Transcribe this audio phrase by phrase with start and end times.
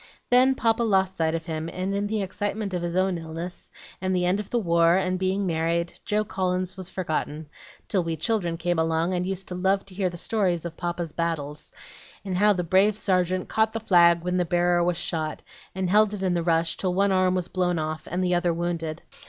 [0.31, 3.69] Then Papa lost sight of him, and in the excitement of his own illness,
[4.01, 7.47] and the end of the war, and being married, Joe Collins was forgotten,
[7.87, 11.11] till we children came along, and used to love to hear the story of Papa's
[11.13, 11.71] battles,
[12.25, 15.43] and how the brave sergeant caught the flag when the bearer was shot,
[15.75, 18.51] and held it in the rush till one arm was blown off and the other
[18.51, 19.03] wounded.